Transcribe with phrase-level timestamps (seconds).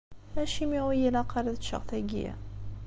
[0.41, 2.27] Acimi ur yi-ilaq ara ad ččeɣ tagi?